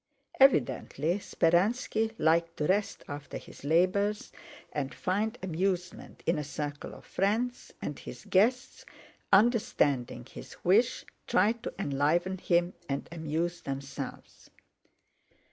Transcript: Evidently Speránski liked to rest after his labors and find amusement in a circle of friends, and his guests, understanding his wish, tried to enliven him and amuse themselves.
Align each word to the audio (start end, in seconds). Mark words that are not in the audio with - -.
Evidently 0.39 1.19
Speránski 1.19 2.15
liked 2.17 2.57
to 2.57 2.65
rest 2.65 3.03
after 3.07 3.37
his 3.37 3.63
labors 3.63 4.31
and 4.73 4.95
find 4.95 5.37
amusement 5.43 6.23
in 6.25 6.39
a 6.39 6.43
circle 6.43 6.95
of 6.95 7.05
friends, 7.05 7.71
and 7.83 7.99
his 7.99 8.25
guests, 8.25 8.83
understanding 9.31 10.25
his 10.25 10.57
wish, 10.65 11.05
tried 11.27 11.61
to 11.61 11.73
enliven 11.77 12.39
him 12.39 12.73
and 12.89 13.07
amuse 13.11 13.61
themselves. 13.61 14.49